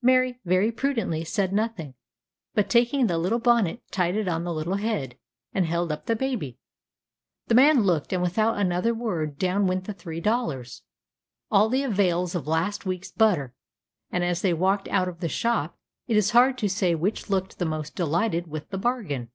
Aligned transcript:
Mary 0.00 0.40
very 0.46 0.72
prudently 0.72 1.24
said 1.24 1.52
nothing, 1.52 1.92
but 2.54 2.70
taking 2.70 3.06
the 3.06 3.18
little 3.18 3.38
bonnet, 3.38 3.82
tied 3.90 4.16
it 4.16 4.26
on 4.26 4.42
the 4.42 4.52
little 4.54 4.76
head, 4.76 5.18
and 5.52 5.66
held 5.66 5.92
up 5.92 6.06
the 6.06 6.16
baby. 6.16 6.58
The 7.48 7.54
man 7.54 7.82
looked, 7.82 8.10
and 8.10 8.22
without 8.22 8.56
another 8.56 8.94
word 8.94 9.36
down 9.38 9.66
went 9.66 9.84
the 9.84 9.92
three 9.92 10.22
dollars 10.22 10.80
all 11.50 11.68
the 11.68 11.82
avails 11.82 12.34
of 12.34 12.46
last 12.46 12.86
week's 12.86 13.12
butter; 13.12 13.52
and 14.10 14.24
as 14.24 14.40
they 14.40 14.54
walked 14.54 14.88
out 14.88 15.06
of 15.06 15.20
the 15.20 15.28
shop, 15.28 15.76
it 16.08 16.16
is 16.16 16.30
hard 16.30 16.56
to 16.56 16.68
say 16.70 16.94
which 16.94 17.28
looked 17.28 17.58
the 17.58 17.66
most 17.66 17.94
delighted 17.94 18.46
with 18.46 18.70
the 18.70 18.78
bargain. 18.78 19.28